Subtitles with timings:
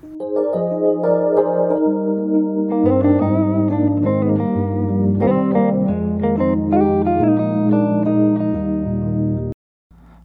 [0.00, 0.47] Thank you.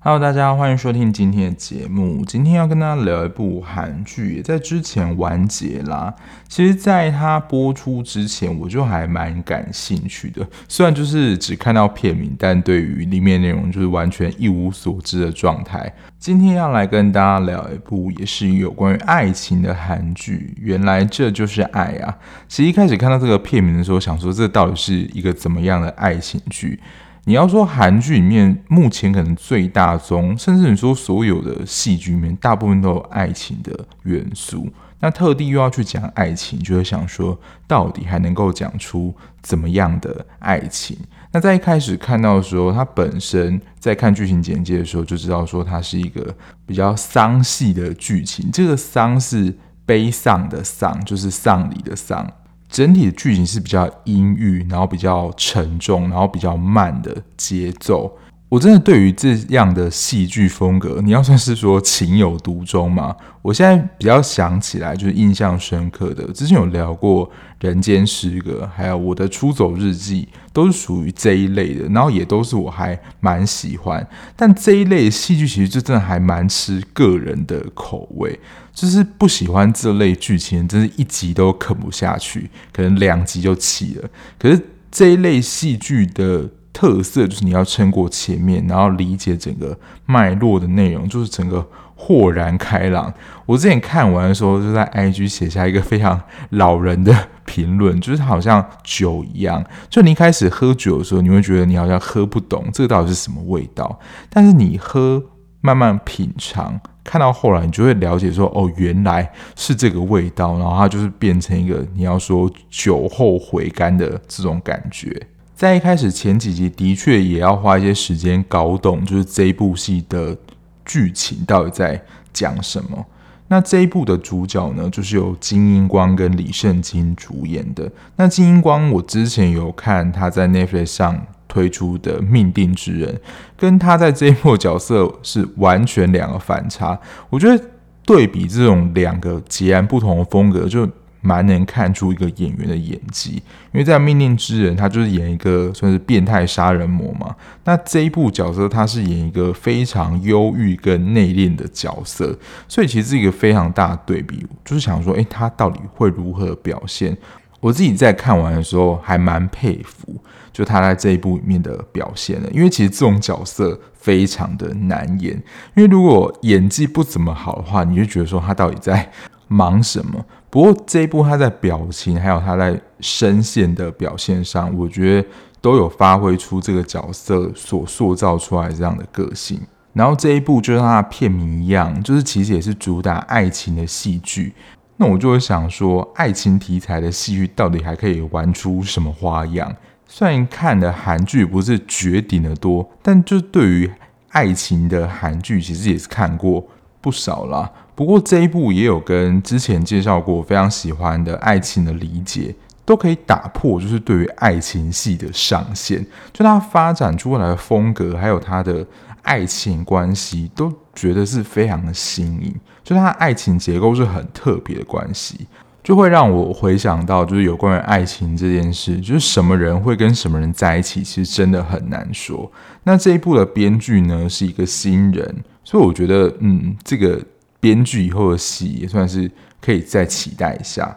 [0.05, 2.25] Hello，大家欢迎收听今天的节目。
[2.25, 6.13] 今天要跟大家聊一部韩剧，也在之前完结啦。
[6.49, 10.45] 其实，在它播出之前，我就还蛮感兴趣的。
[10.67, 15.89] 虽然就是只看到片名，但对于里面内容就是完全一无所知的状态。
[16.19, 20.53] 今天要来跟大家聊一部也是有关于爱情的韩剧。
[20.59, 22.13] 原来这就是爱啊！
[22.49, 26.77] 其实一开始看到这个片名的时候，想说这到底是一个怎么样的爱情剧？
[27.25, 34.67] 你要说韩剧里面目前可能最大宗，甚至你说所有的戏剧里面，大部分都有爱情的元素。
[34.99, 37.37] 那特地又要去讲爱情，就会想说，
[37.67, 40.97] 到底还能够讲出怎么样的爱情？
[41.31, 46.33] 那在一开始看到的时候，它本身在看剧情简介的时候就知道说，它是一个
[46.65, 48.49] 比较丧系的剧情。
[48.51, 49.53] 这个丧是
[49.85, 52.29] 悲丧的丧，就是丧礼的丧。
[52.73, 58.17] 整体的剧情是比较阴郁，然后比较沉重，然后比较慢的节奏。
[58.53, 63.15] 我真的对于这样的戏剧风格，你要算是说情有独钟吗？
[63.41, 67.27] 我现在比较想起来，就是印象深刻的，之前有聊过
[67.61, 74.07] 《人间失格》，还有《我的出走日记》，都是属于这一类的，然后也都是我还蛮喜欢。
[74.35, 78.39] 但这一类戏剧其实就真的还蛮吃个人的口味，
[78.71, 84.07] 就是不喜欢这类剧情，真是一集都啃不下去，可能两集就弃了。
[84.37, 86.47] 可是这一类戏剧的。
[86.73, 91.65] 特色就是你要撑过前面，然后理解整个脉络的内容，就是整个
[91.95, 93.13] 豁然开朗。
[93.45, 97.15] 我之前看完的时候，就在 IG 写下一个非常老人的
[97.45, 103.99] 评论，就是好像酒一样，就你一开始喝酒的时候，你会觉得你好像喝不懂这个到底是什么味道，
[104.29, 105.23] 但是你喝
[105.61, 115.27] 慢慢品尝，看到后来，你就会了解说，哦，原来是这个味道，然后它就是变成一个你要说酒后回甘的这种感觉。
[115.55, 120.35] 在一开始前几集，的确也要花一些时间搞懂，就是这一部戏的
[120.83, 122.03] 剧情到底在
[122.33, 123.05] 讲什么。
[123.47, 127.89] 那这一部的主角呢，就是由金英光跟李圣经主演的。
[128.15, 133.13] 那金英光，我之前有看他在 Netflix 上推出的《命定之人》，
[133.55, 136.99] 跟他在这一部角色是完全两个反差。
[137.29, 137.63] 我觉得
[138.03, 140.89] 对比这种两个截然不同的风格，就。
[141.25, 143.35] 蛮能看出一个演员的演技，
[143.71, 147.33] 因为在《命令之人》，他就是演一个算是变态杀人魔嘛。
[147.63, 152.37] 那这一部角色，他是演一个非常忧郁跟内敛的角色，
[152.67, 154.45] 所以其实是一个非常大的对比。
[154.65, 157.17] 就是想说，诶，他到底会如何表现？
[157.61, 162.49] 我自己在看完的时候，还蛮佩服，就他在这一部里面的表现的。
[162.51, 165.33] 因为其实这种角色非常的难演，
[165.75, 169.09] 因为如果演技不怎么好的话，你就觉得说他到底在
[169.47, 170.25] 忙什么？
[170.49, 175.27] 不过这一部他在表情还有他在声线的表现上，我觉得
[175.61, 179.59] 都有发挥出这个角色所塑造出来这样的个性。
[179.93, 184.53] 然后这一部就像他的片名一样，就是其实也是主打爱情的戏剧。
[184.97, 189.75] 那我就会想说，爱情题材的戏剧到底还可以玩出什么花样？
[190.07, 193.91] 虽然看的韩剧不是绝顶的多，但就对于
[194.29, 196.63] 爱情的韩剧，其实也是看过
[197.01, 197.71] 不少啦。
[197.95, 206.03] 不过这一部也有跟之前介绍过非常喜欢的爱情的理解，都可以打破，就是对于爱情戏的上限。
[206.31, 208.83] 就它发展出来的风格，还有它的
[209.21, 212.53] 爱情关系，都觉得是非常的新颖。
[212.83, 215.45] 就它爱情结构是很特别的关系，
[215.83, 222.51] 就会让我回想到，就是有关于爱情这件事，就是什么人会跟什么人在一起，其实真的很难说。
[222.83, 227.23] 那这一部的编剧呢，是一个新人，所以我觉得，嗯，这个。
[227.63, 229.31] 编剧以后的戏也算是
[229.61, 230.93] 可以再期待一下。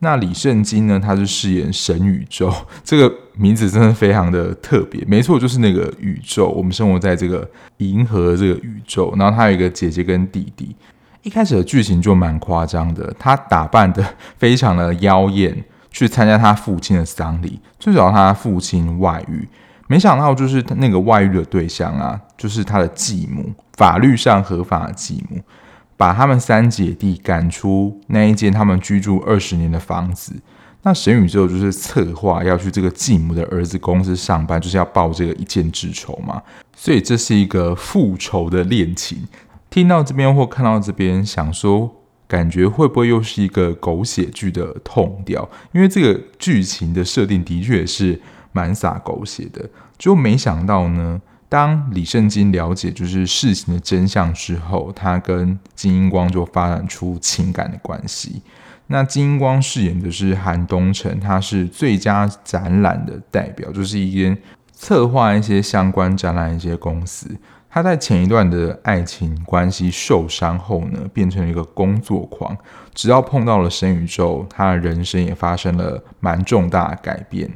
[0.00, 1.00] 那李圣经呢？
[1.00, 2.52] 他是饰演神宇宙，
[2.84, 5.02] 这个名字真的非常的特别。
[5.06, 7.48] 没错，就是那个宇宙，我们生活在这个
[7.78, 9.14] 银河这个宇宙。
[9.16, 10.76] 然后他有一个姐姐跟弟弟。
[11.22, 14.04] 一开始的剧情就蛮夸张的，他打扮得
[14.38, 19.46] 非常的妖艳，去参加他父亲的丧礼，最早他父亲外遇，
[19.86, 25.38] 没想到就是那个外遇的对象啊，就是他的继母，法律上合法的继母。
[26.00, 30.32] 把他们三姐弟赶出那一间他们居住二十年的房子。
[30.82, 36.42] 那神宇宙就是策划要去这个继母的儿子公司上班，就是要报这个一箭之仇嘛。
[36.74, 39.28] 所以这是一个复仇的恋情。
[39.68, 41.94] 听到这边或看到这边，想说
[42.26, 45.46] 感觉会不会又是一个狗血剧的痛调？
[45.72, 48.18] 因为这个剧情的设定的确是
[48.52, 49.68] 蛮洒狗血的。
[49.98, 51.20] 就没想到呢，
[51.50, 58.40] 当李圣经了解就是事情的真相之后，他跟金英光就发展出情感的关系。
[58.86, 64.38] 那金英光饰演的是韩东城，他是最佳展览的代表，就是一间
[64.72, 67.28] 策划一些相关展览一些公司。
[67.68, 72.56] 他在前一段的爱情关系受伤后呢，变成了一个工作狂，
[72.94, 77.50] 直到碰到了神宇宙，他的人生也发生了蛮重大的改变。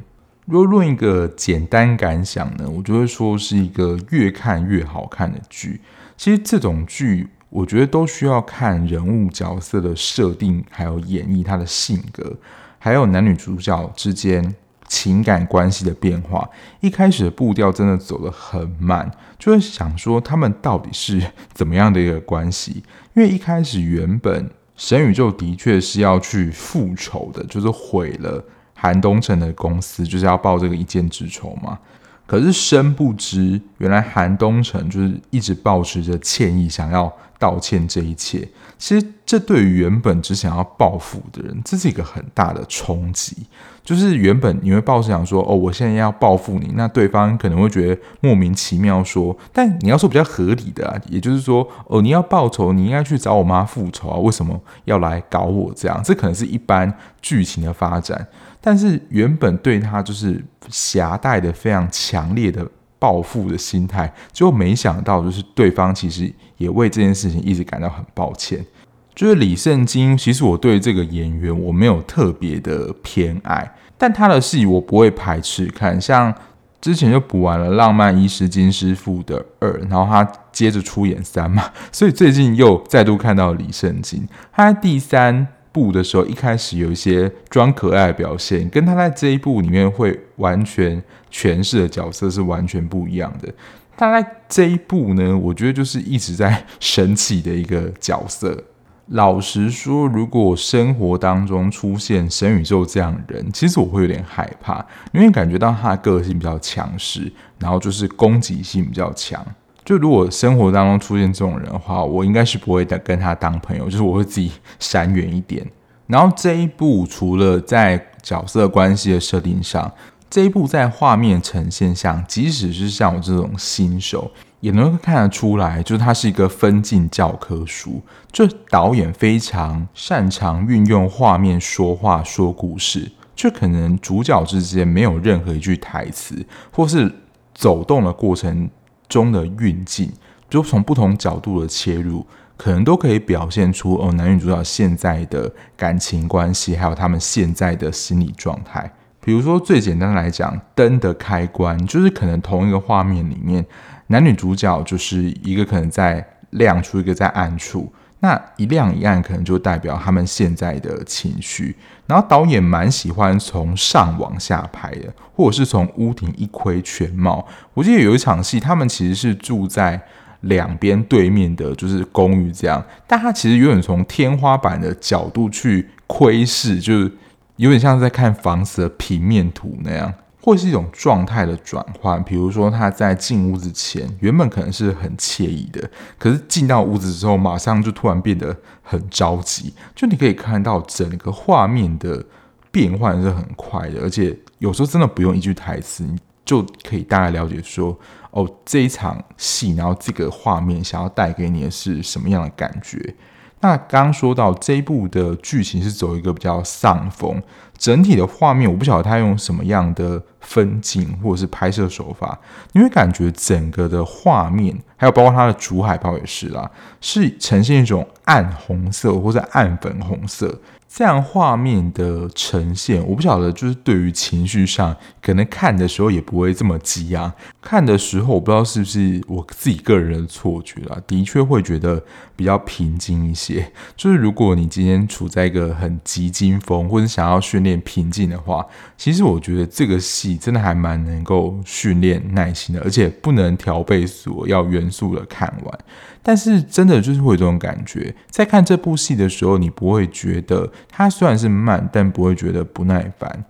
[0.45, 5.81] 如果论一个简单感想呢，我就会说是一个越看越好看的剧。
[6.15, 12.35] 其实这种剧，我觉得都需要看人物角色的设定，还有演绎他的性格，
[12.77, 14.55] 还有男女主角之间。
[14.87, 16.47] 情感关系的变化，
[16.79, 19.09] 一开始的步调真的走得很慢，
[19.39, 21.19] 就会想说他们到底是
[21.55, 22.83] 怎么样的一个关系？
[23.15, 28.45] 因为一开始原本神宇宙的确是要去复仇的，就是毁了
[28.85, 31.79] 韩东城的公司，就是要报这个一箭之仇嘛。
[32.27, 38.47] 可是深不知，原来韩东城就是一直抱持着歉意，想要道歉这一切。
[38.77, 43.35] 其实这对于原本只想要报复的人，这是一个很大的冲击。
[43.83, 56.01] 就是原本你会抱着想说，哦，我现在要报复你，那对方可能会觉得莫名其妙说，但你要说比较合理的啊，也就是说，哦，你要报仇，你应该去找我妈复仇啊，为什么要来搞我这样？
[56.03, 56.91] 这可能是一般
[57.21, 58.27] 剧情的发展。
[58.67, 62.67] 但是原本对他就是挟带的非常强烈的
[62.97, 68.65] 报复的心态，结果没想到就是对方其实也为这件事情一直感到很抱歉。
[69.13, 76.01] 就是李圣经，其实我对这个演员我没有特别的偏爱，但他的戏我不会排斥看。
[76.01, 76.33] 像
[76.81, 85.47] 之前就补完了《浪漫医师金师傅》的二，然后他接着出演三嘛，所以最近又再度看到李圣经，他在第三。
[85.75, 93.53] 部的时候，一开始有一些装可爱的表现，跟他在这一部里面会完全诠释的角色是完全不一样的。
[93.97, 98.63] 他在这一部呢，我觉得就是一直在神奇的一个角色。
[99.07, 107.29] 老实说，如果生活当中出现神宇宙这样人，其实我会有点害怕，因为感觉到他的个性比较强势，
[107.59, 109.45] 然后就是攻击性比较强。
[109.85, 115.63] 就如果生活当中出现这种人的话，我应该是不会再跟他当朋友，就是我会自己闪远一点。
[116.07, 119.91] 然后这一部除了在角色关系的设定上，
[120.27, 128.01] 这一部在画面呈现上，即使是像我这种新手，也能够看得出来，就是它是一个分镜教科书。
[128.31, 137.11] 就导演非常擅长运用画面说话说故事，就可能主角之间没有任何一句台词，或是
[137.53, 138.67] 走动的过程。
[139.07, 140.11] 中的运镜，
[140.49, 142.25] 就从不同角度的切入，
[142.57, 148.91] 可能都可以表现出哦，男女主角现在的感情关系，还有他们现在的心理状态。
[149.21, 153.65] 比如说，最简单来讲，灯的开关，就是可能同一个画面里面，
[154.07, 157.91] 男女主角就是一个可能在亮处，一个在暗处。
[158.25, 161.75] 那一亮一暗，可能就代表他们现在的情绪。
[162.07, 167.45] 然后导演蛮喜欢从上往下拍的，或者是从屋顶一窥全貌。
[167.75, 170.01] 我记得有一场戏，他们其实是住在
[170.41, 172.83] 两边对面的，就是公寓这样。
[173.05, 177.11] 但他其实有点从天花板的角度去窥视，就是
[177.57, 180.11] 有点像是在看房子的平面图那样。
[180.45, 185.89] 或是一种状态的转换，比如说他在进屋子前，原本可能是很惬意的，
[186.19, 189.73] 可是进到屋子之后，马上就突然变得很着急。
[189.95, 192.23] 就你可以看到整个画面的
[192.69, 197.97] 变换是很快的，而且有时候真的不用一句台词，你就可以大概了解说，
[198.29, 203.15] 哦，这一场戏，然后这个画面想要带给你的是什么样的感觉。
[203.61, 207.41] 那刚刚说到这一部的剧情是走一个比较丧风，
[207.77, 212.37] 整体的画面我不晓得他用什么样的分镜或者是拍摄手法，
[212.73, 216.69] 你会感觉整个的画面，还有包括它的主海报也是啦，
[217.01, 220.59] 是呈现一种暗红色或者暗粉红色。
[220.95, 227.29] 这样画面的呈现，我不晓得，就是对于情绪上，可能看的时候也不会这么激昂。
[227.61, 232.01] 看的时候，我不知道是不是我自己个人的错觉啦，的确会觉得
[232.33, 233.69] 比较平静一些。
[233.97, 245.79] 就是如果你今天处在一个很急惊风，或者想要训练平静的话，其实我觉得这个戏真的还蛮能够训练耐心的，而且不能调倍速，要原速的看完。
[246.27, 253.45] 但是真的就是会有这种感觉，在看这部戏的时候，你不会觉得它虽然是慢，但不会觉得不耐烦。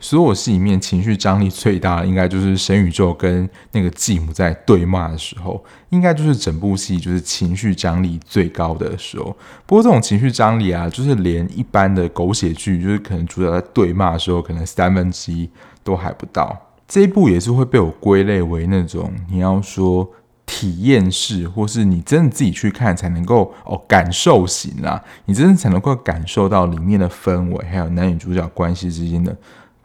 [0.00, 9.36] 所有戏里面情绪张力最大的，应该就是神宇宙跟那个继母在对骂的时候，应该就是整部戏就是情绪张力最高的时候。
[9.66, 15.50] 不过这种情绪张力啊，就是连一般的狗血剧，就是可能主角在对骂的时候，可能三分之一
[15.84, 16.56] 都还不到。
[16.86, 20.08] 这一部也是会被我归类为那种你要说
[20.48, 29.36] 体验式，或是你真的自己去看才能够哦感受型啦，你真的才能够感受到里面的氛围，还有男女主角关系之间的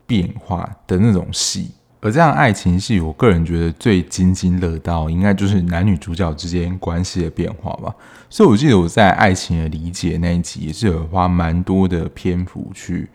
[0.07, 1.69] 变化的那种戏。
[1.99, 7.93] 而这样爱情戏，我个人觉得最津津乐道，应该就是男女主角之间关系的变化吧。
[8.29, 13.09] 所以我记得我在爱情的理解那一集，也是有花蛮多的篇幅去，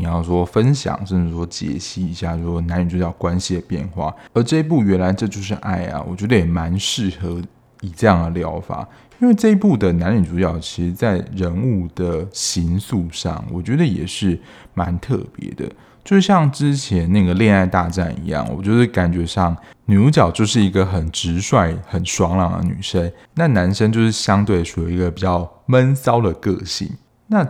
[0.00, 4.14] 你要说分享，甚至说解析一下，说男女主角关系的变化。
[4.32, 7.38] 而这一部原来这就是爱啊，我觉得也蛮适合
[7.82, 8.88] 以这样的疗法，
[9.20, 14.40] 因为这一部的男女主角，其实在人物的形塑上，我觉得也是
[14.72, 15.70] 蛮特别的。
[16.02, 19.54] 就像之前那个恋爱大战一样，我就是感觉上
[19.84, 26.90] 女主角就是一个很直率、很爽朗的女生，那男生就是相对属于一个比较闷骚的个性。
[27.26, 27.46] 那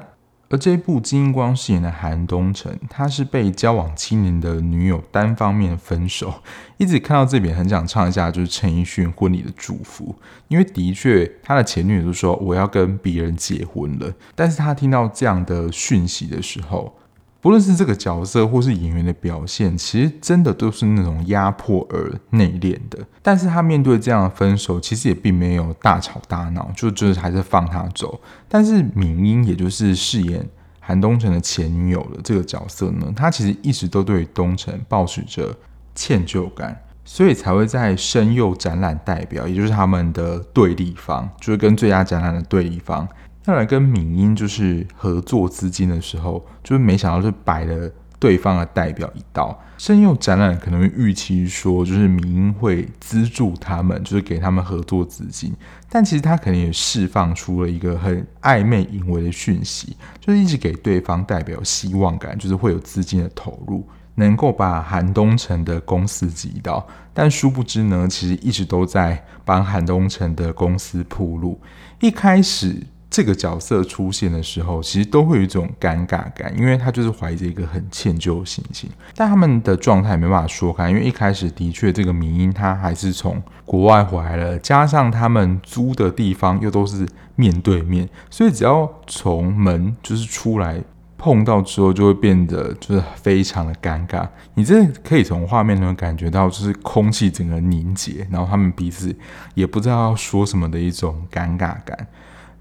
[0.50, 6.42] 而这一部金英光饰演的韩东城，他是被交往七年的女友单方面分手，
[6.76, 10.16] 一直看到这边很想唱一下就是陈奕迅婚礼的祝福，
[10.48, 16.99] 因为的确他的前女友就说我要跟别人结婚了，但是他听到这样的讯息的时候。
[17.40, 22.98] 不论是这个角色或是演员的表现，其实真的都是那种压迫而内敛的。
[23.22, 28.20] 但是他面对这样的分手，其实也并没有大吵大闹，就就是还是放他走。
[28.46, 30.46] 但是敏英，也就是饰演
[30.80, 35.56] 韩东城的前女友的这个角色呢，他其实一直都对东城抱持着
[35.94, 43.08] 歉疚感，所以才会在声优展览代表，也就是他们的对立方，就是跟最佳展览的对立方。
[43.46, 49.58] 要来跟敏英就是合作资金的时候，就是没想到就摆了对方的代表一道。
[49.78, 55.54] 声优展览可能预期说，就是敏英会资助他们，就是给他们合作资金。
[55.88, 66.86] 但其实他可能也释放出了一个很暧昧隐晦的讯息，就是一直给对方代表希望感，就是会有资金的投入，能够把韩东城的公司击倒。
[67.14, 71.58] 但殊不知呢，其实一直都在帮韩东城的公司铺路。
[72.00, 72.86] 一开始。
[73.10, 78.88] 这个角色出现的时候，其实都会有一种尴尬感，因为他就是怀着一个很歉疚的心情。
[79.16, 90.80] 但他们的状态没办法说开，因为一开始的确这个敏英他还是从国外回来了，加上他们租的地方又都是面对面，所以只要从门就是出来
[91.18, 94.26] 碰到之后，就会变得就是非常的尴尬。
[94.54, 99.14] 你这可以从画面中感觉到，就是空气整个凝结，然后他们彼此
[99.54, 102.06] 也不知道要说什么的一种尴尬感。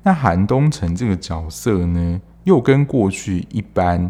[0.04, 4.10] 那韩东城这个角色呢，又跟过去一般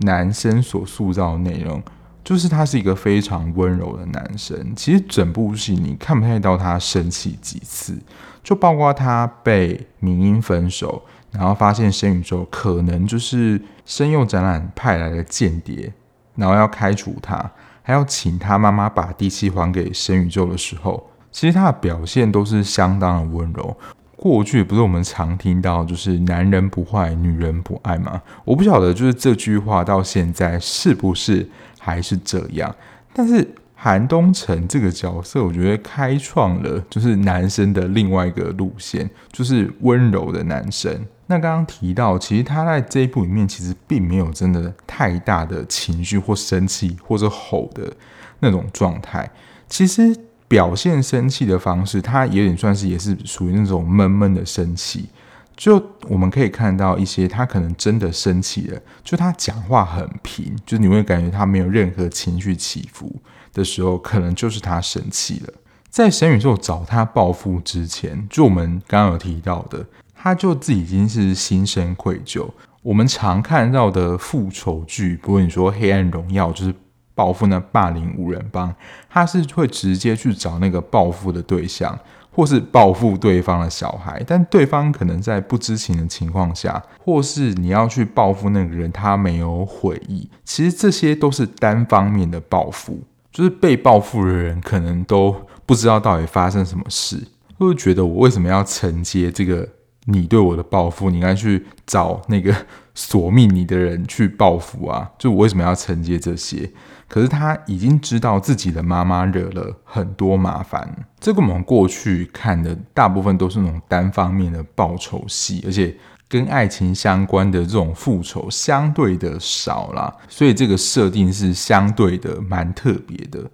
[0.00, 1.82] 男生所塑造的内容，
[2.22, 4.72] 就是他是一个非常温柔的男生。
[4.74, 7.98] 其实整部戏你看不太到他生气几次，
[8.42, 15.92] 就包括他被明英分手，然后发现申宇宙可能就是声优展览派来的间谍，
[16.36, 17.50] 然后要开除他，
[17.82, 23.76] 还要请他妈妈把地契还给申宇宙的时候，其实他的表现都是相当的温柔。
[24.16, 28.22] 过去不是我们常听到，就是男人不坏，女人不爱吗？
[28.44, 32.74] 我不晓得，就是这句话到现在是不是还是这样？
[33.12, 41.04] 但是韩东城这个角色，我觉得开创了就是男生的另外一个路线，就是温柔的男生。
[41.26, 47.92] 那刚刚提到，其实他在这一部里面，其实并没有真的太大的情绪或生气或者吼的
[48.40, 49.30] 那种状态。
[49.68, 50.16] 其实。
[50.46, 55.08] 表现生气的方式，他有点算是也是属于那种闷闷的生气。
[55.56, 63.14] 就我们可以看到一些，他可能真的生气了，就他讲话很平，就是你会感觉他没有任何情绪起伏
[63.52, 65.54] 的时候，可能就是他生气了。
[65.88, 72.48] 在神宇宙找他报复之前，就我们刚刚有提到的，他就自己已经是心生愧疚。
[72.82, 76.74] 我们常看到的复仇剧，不过你说《黑暗荣耀》就是。
[77.14, 78.74] 报复那霸凌五人帮，
[79.08, 81.98] 他是会直接去找那个报复的对象，
[82.30, 97.22] 或是报复对方的小孩，但对方可能在不知情的情况下，或是你要去报复那个人，他没有悔意，其实这些都是单方面的报复，就是被报复的人可能都不知道到底发生什么事，
[97.58, 99.68] 会觉得我为什么要承接这个
[100.06, 101.08] 你对我的报复？
[101.08, 102.52] 你应该去找那个
[102.96, 105.10] 索命你的人去报复啊！
[105.18, 106.70] 就我为什么要承接这些？
[107.08, 115.94] 可是他已经知道自己的妈妈惹了很多麻烦，这个我们过去看的大部分都是那种单方面的报仇戏，而且
[116.28, 123.48] 跟爱情相关的这种复仇相对的少啦，所以这个设定是相对的蛮特别的。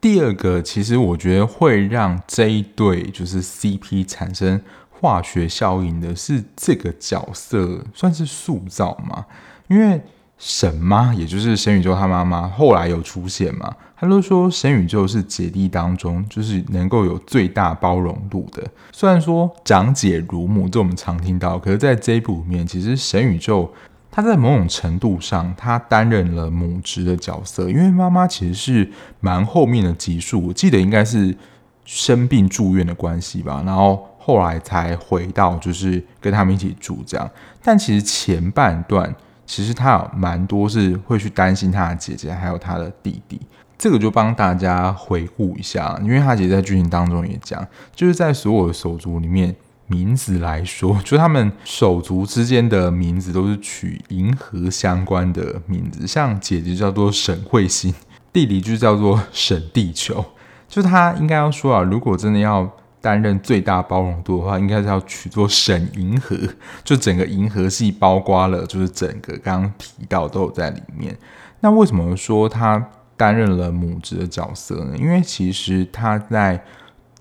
[0.00, 4.60] 第二个，其实我觉得会让这一对就是 CP 产生
[4.90, 9.26] 化学效应的是这个角色算是塑造嘛，
[9.68, 10.02] 因为。
[10.38, 13.74] 神妈，也就是神宇宙他妈妈，后来有出现嘛？
[13.98, 18.62] 他都说神宇宙是姐弟当中就是能够有最大包容度的。
[18.92, 23.72] 虽然说长姐如母，这我们常听到，可是在这一部里面，其实神宇宙
[24.10, 28.90] 他在某种程度上，他担任了母职的角色，因为妈妈其实是
[29.20, 31.34] 蛮后面的集数，我记得应该是
[31.86, 37.26] 生病住院的关系吧，然后后来才回到就是跟他们一起住这样。
[37.62, 39.14] 但其实前半段。
[39.46, 43.40] 其实他有蛮多是会去担心他的姐姐，还有他的弟弟。
[43.78, 49.54] 这个就帮大家回顾一下，因为他姐在剧情当中也讲，就是在所有的手足里面，
[49.86, 57.94] 名字来说， 就他们手足之间的名字都是取银河相关的名字，像姐姐叫做沈彗星，
[58.32, 60.24] 弟弟就叫做沈地球。
[60.68, 62.70] 就他应该要说啊，如果真的要。
[63.00, 66.36] 担任最大包容度的话，应该是要取做沈银河，
[66.82, 71.16] 就整个银河系包括了，就是整个刚刚提到都有在里面。
[71.60, 72.84] 那为什么说他
[73.16, 74.96] 担任了母职的角色呢？
[74.98, 76.64] 因为其实他在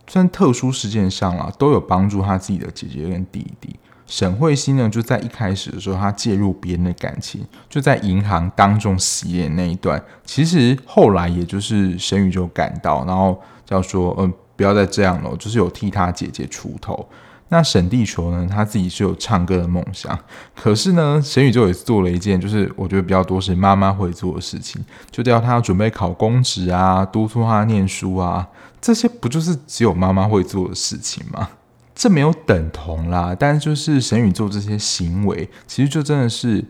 [0.08, 3.75] 算特殊事件上啊，都有帮助他自己的姐姐跟弟弟。
[4.08, 14.34] 沈彗星呢，就在一开始的时候，他介入别人的感情，就在银行当众洗脸那一段，其实后来也就是沈宇宙赶到，然后叫说嗯。
[14.56, 17.08] 不要再这样了，就是有替他姐姐出头。
[17.50, 18.48] 那沈地球呢？
[18.50, 20.18] 他自己是有唱歌的梦想，
[20.56, 28.48] 可是呢，沈宇宙也做了一件，就是我觉得比较多是妈妈会做的事情，就叫他准备考公职啊，督促他念书啊，
[28.82, 31.50] 这些不就是只有妈妈会做的事情吗？
[31.94, 36.66] 这没有等同啦，但就是沈宇宙这些行为，其实就真的是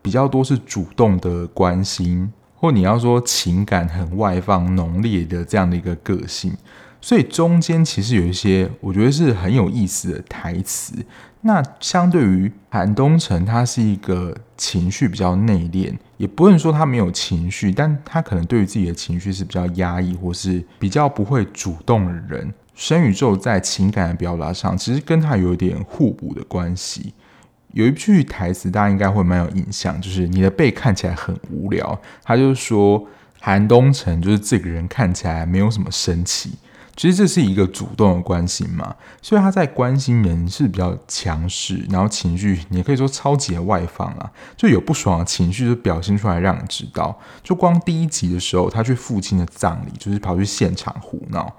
[0.00, 6.56] 比较多是主动的关心，或你要说情感很外放、浓烈的这样的一个个性。
[7.04, 10.94] 所以中间其实有一些我觉得是很有意思的台词。
[11.42, 22.50] 那相对于韩东城，他是一个情绪比较内敛，也不能说他没有情绪，但他可能对于自己的情绪是比较压抑，或是比较不会主动的人。
[22.74, 27.12] 神宇宙在情感的表达上，其实跟他有一点互补的关系。
[27.74, 32.00] 有一句台词大家应该会蛮有印象，就是你的背看起来很无聊。
[32.22, 33.06] 他就是说
[33.40, 36.52] 韩东城就是这个人看起来没有什么生气。
[36.96, 47.18] 其实这是一个主动的关心嘛，所以他在关心人是比较强势，然后情绪你也可以说超级的外放啊，就有不爽的情绪就表现出来让你知道。
[47.42, 51.52] 就光第一集的时候，他去父亲的葬礼，就是跑去现场胡闹，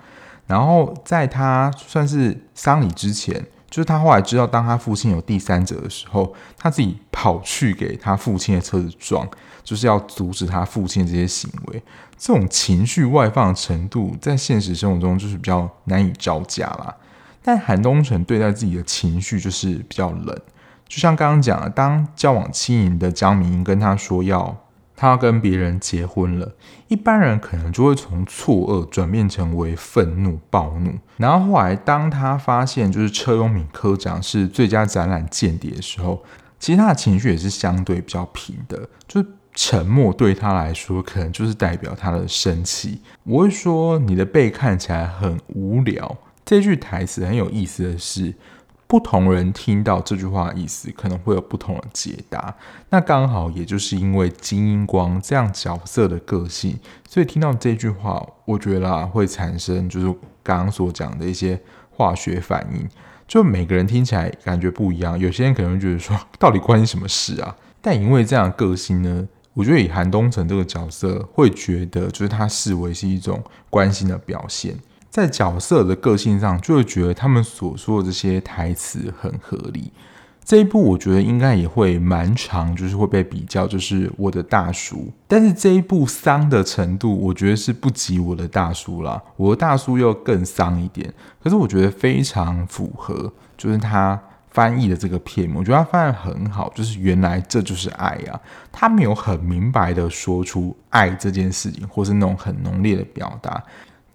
[0.48, 3.46] 然后在他算是丧礼之前，
[3.76, 9.28] 就是他后来知道当他父亲有第三者的时候，他自己跑去给他父亲的车子撞，
[9.66, 11.84] 就是要阻止他父亲这些行为。
[12.18, 16.96] 这种情绪外放的程度，在现实生活中就是比较难以招架啦。
[17.44, 20.34] 但韩东城对待自己的情绪就是比较冷，
[20.88, 24.56] 就像刚刚讲的，当交往七年的江明跟他说要
[24.96, 26.54] 他跟别人结婚了，
[26.88, 30.94] 一般人可能就会从错愕转变成为愤怒、暴怒。
[31.18, 36.24] 然后后来，当他发现就是车永敏科长是最佳展览间谍的时候，
[36.60, 39.24] 其实他的情绪也是相对比较平的，就。
[39.58, 43.00] 沉默对他来说，可能就是代表他的生气。
[43.24, 46.18] 我会说，你的背看起来很无聊。
[46.44, 48.34] 这句台词很有意思的是，
[48.88, 52.56] 不同人听到这句话意思，可能会有不同的解答。
[52.90, 56.78] 那刚好也就是因为金英光这样角色的个性，
[57.10, 60.08] 所以听到这句话，我觉得啊，会产生就是
[60.44, 62.88] 刚刚所讲的一些化学反应。
[63.28, 67.56] 就每个人听起来感觉不一样，有些人可能会觉得说，到底关你什么事啊？
[67.82, 74.78] 但因为这样的个性呢，我觉得以韩东城这个角色，会觉得就是他视为是一种关心的表现，
[75.16, 79.90] 在角色的个性上，就会觉得他们所说的这些台词很合理。
[80.44, 85.10] 这一部我觉得应该也会蛮长，就是会被比较，就是我的大叔。
[85.26, 89.24] 但是这一部丧的程度，我觉得是不及我的大叔啦。
[89.38, 94.22] 我的大叔又更丧一点，可是我觉得非常符合，就是他。
[94.52, 98.40] 翻译的这个片，我觉得他翻译很好，就是原来这就是爱啊，
[98.72, 103.62] 他没有很明白的说出爱这件事情，或是那种很浓烈的表达，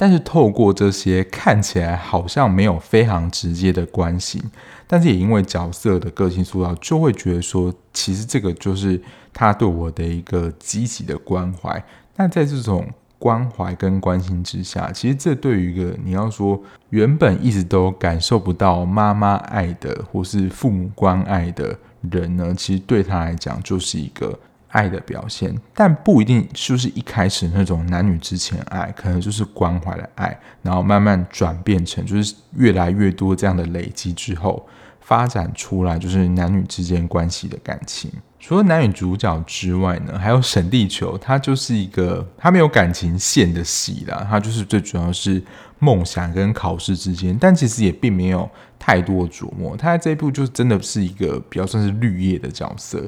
[0.00, 4.42] 但是透过这些看起来好像没有非常直接的关系，
[4.86, 8.98] 但是也因为角色的个性塑造，就会觉得说，其实这个就是
[9.30, 11.84] 他对我的一个积极的关怀。
[12.16, 16.58] 那在这种关怀跟关心之下，其实这对于一个你要说
[16.88, 21.78] 原本一直都感受不到妈妈爱的或是父母关爱的
[22.10, 24.38] 人呢，其实对他来讲就是一个
[24.70, 34.66] 爱的表现，但不一定就是一开始那种男女之间爱，可能就是关怀的爱，然后慢慢转变成就是越来越多这样的累积之后，
[35.00, 38.10] 发展出来就是男女之间关系的感情。
[38.38, 45.42] 除了男女主角之外呢，还有沈地球，他就是一个他没有感情线的戏啦，他就是最主要是
[45.78, 49.76] 梦想跟考试之间，但其实也并没有太多琢磨。
[49.76, 53.06] 他在这一部就真的是一个比较算是绿叶的角色。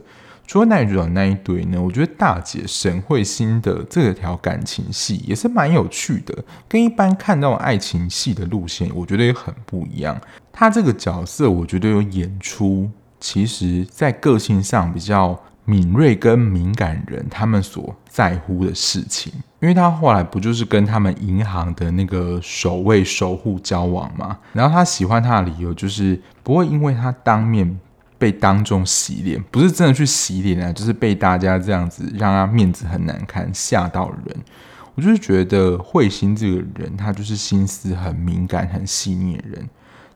[0.53, 10.21] 除了男女主角那一堆呢，我觉得大姐沈慧欣的这条感情戏也是蛮有趣的，跟一般看到爱情戏的路线，我觉得也很不一样。
[10.53, 12.91] 他这个角色，我觉得有演出。
[13.19, 24.37] 其实，在个性上比较敏锐跟敏感人，他们所在乎的事情，因为他后来不就是跟他们银行的那个守卫守护交往吗？
[24.53, 27.81] 然后他喜欢他的理由就是不会因为他当面
[28.23, 34.37] 被当众洗脸，不是真的去洗脸啊，就是被大家这样子让他面子很难看，吓到人。
[34.95, 39.69] 我就是觉得慧心这个人，他就是心思很敏感、很细腻的人。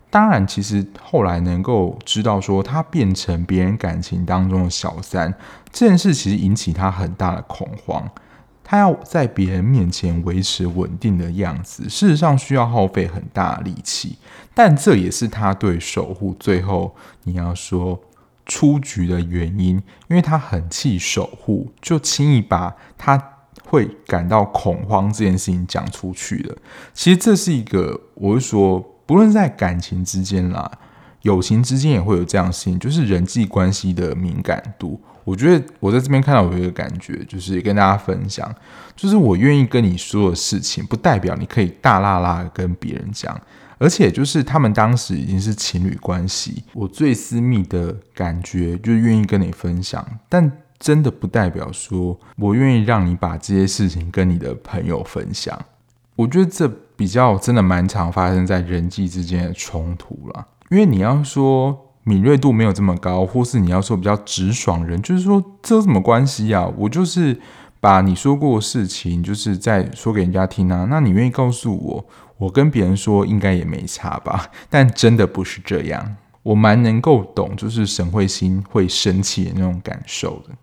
[0.09, 5.35] 当然，其实后来能够知道说他变成别人感情当中的小三
[5.73, 8.09] 这件事，其实引起他很大的恐慌。
[8.63, 14.17] 他要在别人面前维持稳定的样子，事实上需要耗费很大的力气。
[14.57, 18.01] 但这也是他对守护最后你要说
[18.47, 19.77] 出局的原因，
[20.09, 23.23] 因为他很气守护，就轻易把他
[23.67, 26.57] 会感到恐慌这件事情讲出去了。
[26.95, 28.93] 其实这是一个，我是说。
[29.09, 30.69] 不论在感情之间啦，
[31.23, 35.01] 友情之间也会有这样的事情，就是人际关系的敏感度。
[35.23, 38.53] 我觉得我在这边看到有一个感觉，就是跟大家分享，
[38.97, 43.41] 就是我愿意跟你说的事情，不代表你可以大啦啦跟别人讲。
[43.79, 55.59] 而且就是他们当时已经是情侣关系，我最私密的感觉就愿意跟你分享，但真的不代表说我愿意让你把这些事情跟你的朋友分享。
[56.15, 66.71] 我觉得这比较真的蛮常发生在人际之间的冲突啦，因为你要说敏锐度没有这么高，或是你要说比较直爽人，就是说这有什么关系啊？
[66.77, 67.39] 我就是
[67.81, 70.87] 把你说过的事情，就是在说给人家听啊。
[70.89, 72.07] 那你愿意告诉我，
[72.39, 74.51] 我跟别人说应该也没差吧？
[74.71, 80.55] 但真的不是这样，我蛮能够懂，就是沈慧星会生气的那种感受的。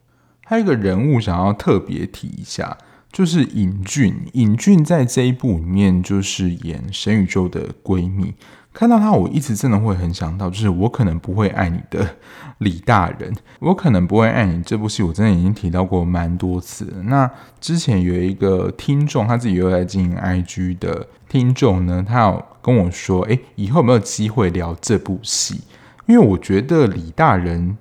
[0.46, 2.78] 还有一个人物想要特别提一下。
[3.12, 8.34] 就是尹俊，尹俊在这一部里面就是演沈宇宙的闺蜜。
[8.74, 12.16] 看到他，我一直真的会很想到，就是我可能不会爱你的
[12.58, 16.92] 李大人，我可能不会爱你这部戏，我真的已经提到过蛮多次。
[17.06, 17.30] 那
[17.62, 25.62] 之前有一个听众，他自己又在经营 IG 的听众呢，他有跟我说，哎，以后有没有机会聊这部戏？
[26.06, 27.76] 因为我觉得李大人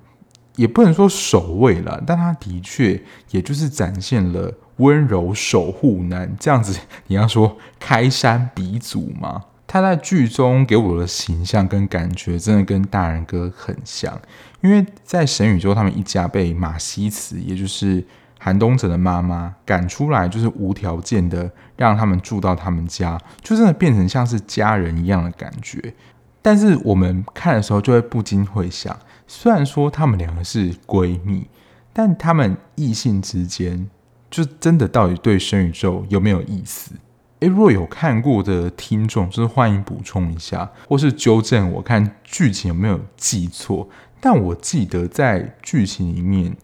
[0.55, 4.51] 也不能说守卫了，但他的确也就是展现了。
[4.77, 9.43] 温柔守护男这样子，你要说开山鼻祖吗？
[9.67, 14.19] 他在剧中给我的形象跟感觉，真的跟大人哥很像。
[14.61, 18.03] 因为在神宇宙他们一家被马西茨，也就是
[18.43, 25.93] 韩东哲的妈妈赶出来，就是无条件的让他们住到他们家，就真的变成像是家人一样的感觉。
[26.41, 31.47] 但是我们看的时候，就会不禁会想，虽然说他们两个是闺蜜，
[31.93, 33.89] 但他们异性之间。
[34.29, 36.95] 就真的到底对沈宇宙有没有意思？
[37.41, 43.87] 诶，若有看过的听众，就是欢迎补充一下，或是纠正我看剧情有没有记错。
[44.19, 46.57] 但我记得在剧情里面，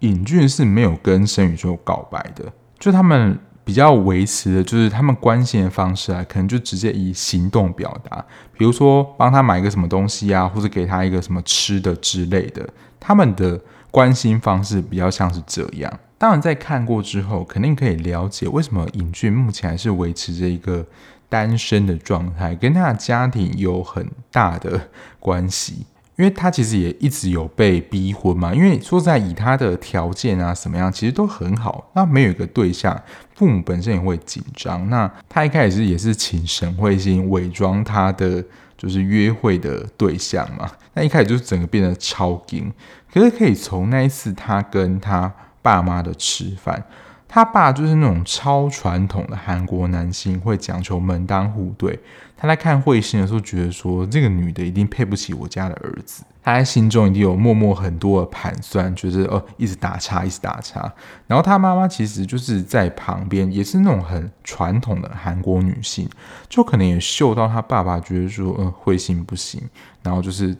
[0.00, 2.52] 尹俊是没有跟申宇宙告白的。
[2.78, 8.24] 就他们比较维持的，就是他们关心的方式啊，可能就直接以行动表达，
[8.58, 12.68] 比如说帮他买一个什么东西啊，或者给他一个什么吃的之类的。
[13.00, 13.58] 他们的
[13.90, 16.00] 关心方式比较像是这样。
[16.18, 20.86] 当然，在看过之后，肯定可以了解为什么尹俊目前还是维持着一个
[21.28, 25.86] 单身的状态，跟他的家庭有很大的关系。
[26.16, 28.54] 因为他其实也一直有被逼婚嘛。
[28.54, 31.90] 因为说在，以他的条件啊，什么样，其实都很好。
[31.94, 33.00] 那没有一个对象，
[33.34, 34.88] 父母本身也会紧张。
[34.88, 38.44] 那他一开始也是请沈慧星伪装他的
[38.76, 40.70] 就是约会的对象嘛。
[40.94, 42.72] 那一开始就是整个变得超硬。
[43.12, 45.32] 可是可以从那一次他跟他。
[45.64, 46.84] 爸妈的吃饭，
[47.26, 51.98] 他爸就是那种超传统的韩国男性，会讲求门当户对。
[52.36, 60.92] 他在看慧星的时候，觉得说这个女的一定配不起我家的儿子，他在心中一定有默默很多的盘算，觉得哦，一直打岔，一直打岔。
[61.26, 66.06] 然后他妈妈其实就是在旁边，也是那种很传统的韩国女性，
[66.48, 69.62] 就可能也嗅到他爸爸觉得说，嗯，慧星不行，
[70.02, 70.54] 然后就是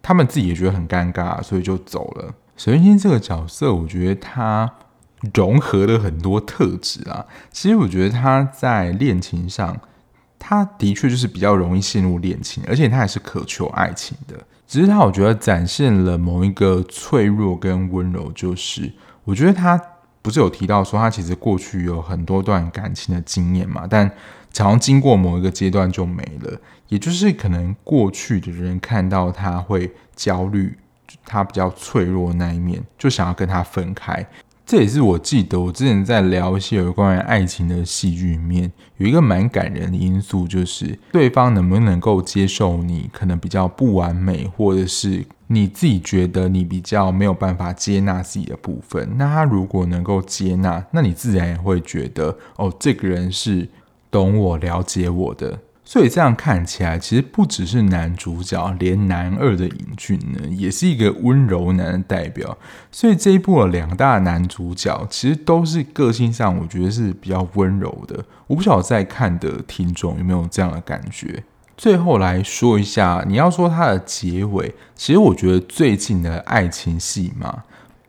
[0.00, 2.32] 他们自己也觉得很尴尬，所以就走了。
[2.56, 4.72] 沈慧星这个角色，我觉得他
[5.34, 7.24] 融合了很多特质啊。
[7.50, 9.78] 其实我觉得他在恋情上，
[10.38, 14.36] 他的确就是比较容易陷入恋情，而且他还是渴求爱情的。
[14.66, 18.92] 只是他我觉得展现了某一个脆弱跟温柔，就是
[19.24, 19.80] 我觉得他
[20.20, 24.10] 不是有提到说他其实过去有很多段感情的经验嘛，但
[24.52, 30.76] 常常经过某一个阶段就没了，也就是可能过去的人看到他会焦虑，
[31.24, 34.26] 他比较脆弱那一面，就想要跟他分开。
[34.66, 49.08] 这也是我记得我之前在聊一些有关于爱情的戏剧里面，有一个蛮感人的因素，就是对方能不能够接受你可能比较不完美，或者是你自己觉得你比较没有办法接纳自己的部分。
[49.16, 53.68] 那他如果能够接纳，那你自然也会觉得哦，这个人是
[54.10, 55.56] 懂我、了解我的。
[55.88, 62.58] 所以这样看起来，其实不只是男主角，连男二的尹俊呢，也是一个温柔男的代表。
[62.90, 68.24] 所以这一部的两大男主角，其实都是个性上，我觉得是比较温柔的。
[68.48, 71.44] 我不晓得在看的听众有没有这样的感觉。
[71.76, 77.62] 最后来说一下，你要说它的结尾，其实我觉得最近的爱情戏嘛。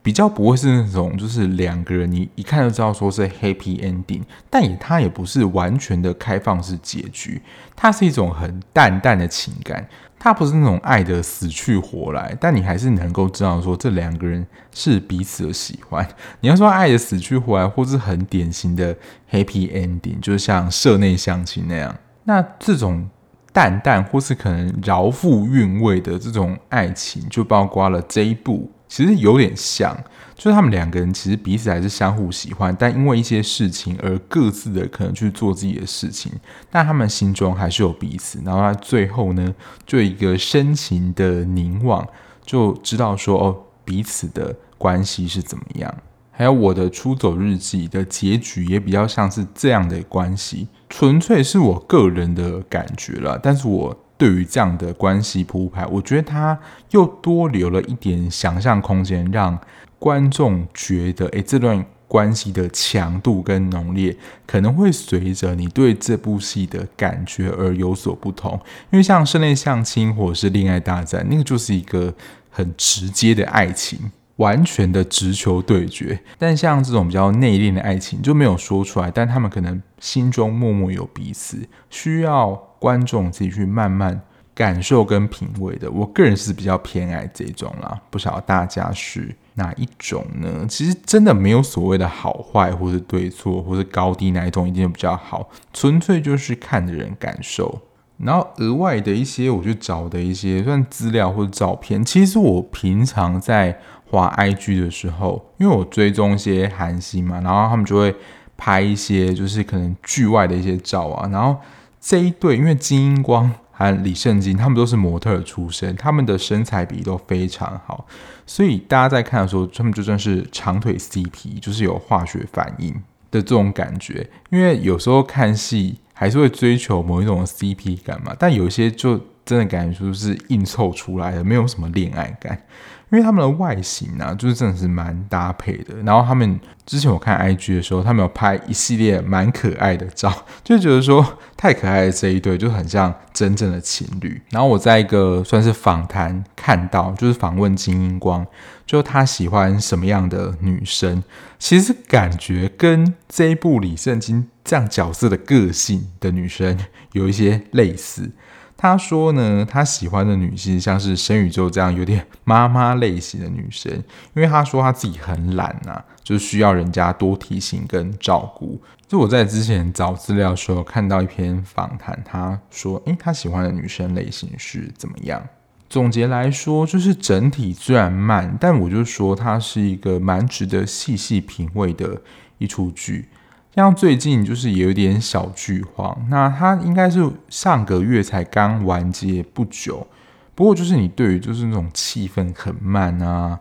[0.07, 7.41] 比较不会是那种，就是两个人你一看就知道说是 happy ending，但也它也不是完全的开放式结局，
[7.75, 9.85] 它是一种很淡淡的情感，
[10.17, 16.07] 它不是那种爱的死去活来，但你还是能够知道说这两个人是彼此的喜欢。
[16.39, 18.95] 你要说爱的死去活来，或是很典型的
[19.29, 21.93] happy ending，就像社内相亲那样，
[22.23, 23.09] 那这种
[23.51, 28.71] 淡淡或是可能饶富韵味的这种爱情，就包括了这一部。
[28.88, 29.95] 其实有点像，
[30.36, 36.32] 就是他们两个人其实彼此还是相互喜欢，但因为一些事情而各自的可能去做自己的事情，
[36.71, 38.39] 但他们心中还是有彼此。
[38.45, 39.54] 然后他最后呢，
[39.86, 42.08] 就一个深情的凝望，
[42.45, 45.93] 就知道说哦，彼此的关系是怎么样。
[46.32, 53.97] 还有我的出走日记的结局也比较像是这样的关系，纯粹是我个人的感觉了，但是我。
[54.17, 56.60] 对于这样的关系铺排，我觉得他
[56.91, 59.58] 又多留了一点想象空间，让
[59.99, 68.60] 观众觉得，诶，这段关系的强度跟浓烈可能会随着你对这部戏的感觉而有所不同。
[68.91, 72.13] 因为像室内相亲或者是恋爱大战，那个就是一个
[72.49, 73.99] 很直接的爱情，
[74.38, 76.19] 完全的直球对决。
[76.39, 82.63] 但像这种比较内敛的爱情就没有说出来，但他们可能心中默默有彼此，需要。
[82.80, 84.21] 观众自己去慢慢
[84.54, 90.63] 感受跟品味的，我个人是比较偏爱这种啦，不晓得大家是哪一种呢？
[90.69, 97.82] 其实真的没有所谓的好坏，或是对错，或是高低哪一种一定比较好，纯粹就是看的人感受。
[98.17, 108.15] 然后额外的一些，我去找的一些算资料或者照片，其实我平常在滑 IG 的时候，因为我追踪一些韩星嘛，然后他们就会
[108.55, 111.57] 拍一些就是可能剧外的一些照啊，然后。
[111.99, 118.05] 这一对，因为金英光和李圣经，他们都是模特出身，他们的身材比都非常好，
[118.45, 122.93] 所以大家在看的时候，他们就算是长腿 CP，就是有化学反应
[123.29, 124.29] 的这种感觉。
[124.51, 132.62] 因为有时候看戏还是会追求某一种 CP 感嘛，但有些就真的感觉就是硬凑出来的，没有什么恋爱感。
[133.10, 135.95] 因为他们的外形呢、啊，就是真的是蛮搭配的。
[136.03, 140.29] 然后他们之前我看 IG 的时候，他们有拍一系列蛮可爱的照，
[140.62, 144.41] 就觉得说太可爱的这一对就很像真正的情侣。
[144.49, 148.45] 然后我在一个算是访谈看到，就是访问金英光，
[148.86, 151.23] 就他喜欢什么样的女生，
[151.57, 156.77] 其实感觉跟这一部李圣经这样角色的个性的女生
[157.13, 158.29] 有一些类似。
[158.77, 163.91] 他说呢，他喜欢的女性像是申宇宙这样有点妈妈类型的女生，
[164.35, 168.79] 因为他说他自己很懒呐、啊，就需要人家多提醒跟照顾。
[169.07, 175.41] 就我在之前找资料的时候看到一篇访谈，他说，诶，他喜欢的女生类型是怎么样？
[175.89, 182.21] 总结来说，就是整体虽然慢，但我就说它是一个蛮值得细细品味的
[182.57, 183.29] 一出剧。
[183.77, 190.07] 像最近就是也有点小剧荒，那它应该是上个月才刚完结不久。
[190.55, 193.59] 不过就是你对于就是那种气氛很慢啊，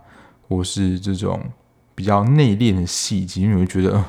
[0.48, 1.38] 或是这种
[1.94, 4.02] 比较内敛的细节，你会觉得、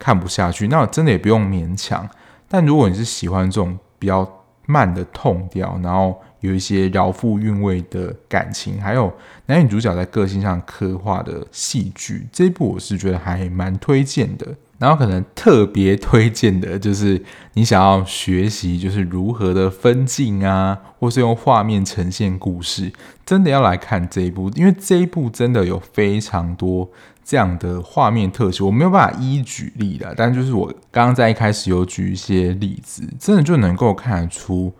[0.00, 0.66] 看不下去。
[0.66, 2.10] 那真的也不用勉强。
[2.48, 4.28] 但如果你是喜欢这种比较
[4.66, 9.12] 慢的痛调，然后有一些饶富韵味的感情，还有
[9.46, 14.48] 男女主角在个性上刻画的戏剧，这一部我是觉得还蛮推荐的。
[14.82, 22.92] 然后可能特别推荐的就是你想要学习就是如何的分镜啊，或是用画面呈现故事，
[23.24, 26.90] 真的要来看这一部，因为这一部真的有非常多
[27.24, 34.72] 这样的画面特效，我没有办法一一举例的，但就是我刚刚在一开始有举一些例子，真的就能够看得出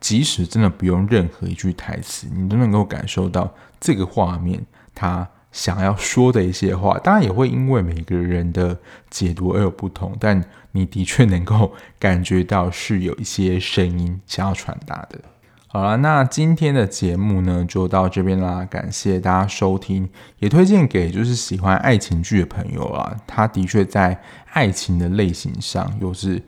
[0.00, 4.60] 即使真的不用任何一句台词，你都能够感受到这个画面
[4.92, 6.98] 它想要说的一些话。
[6.98, 8.76] 当然也会因为每个人的
[9.08, 15.20] 解读而有不同，但你的确能够感觉到是有一些声音想要传达的。
[15.68, 18.64] 好了，那今天的节目呢，就到这边啦。
[18.64, 23.16] 感谢大家收听，也推荐给就是喜欢爱情剧的朋友啊。
[23.26, 24.20] 他的确在
[24.52, 26.42] 爱情的类型上，又是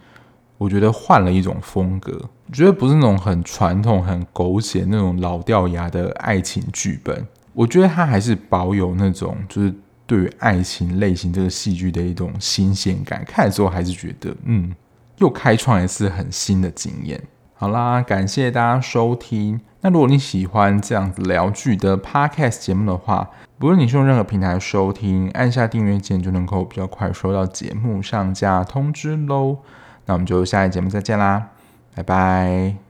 [0.58, 2.12] 我觉得换了一种风格。
[2.48, 7.26] 我觉得不是那种很传统、很狗血那种老掉牙的爱情剧本。
[7.56, 9.74] 我觉得他还是保有那种就是
[10.06, 13.24] 对于爱情类型这个戏剧的一种新鲜感。
[13.24, 14.74] 看的时候还是觉得，嗯，
[15.16, 17.18] 又开创一次很新的经验。
[17.54, 19.58] 好啦，感谢大家收听。
[19.80, 29.56] 那如果你喜欢这样子聊剧的 podcast 节目的话，不论你是用任何平台收听，按下订阅键就能够比较快收到节目上架通知喽。
[30.04, 31.48] 那我们就下一节目再见啦，
[31.94, 32.85] 拜拜。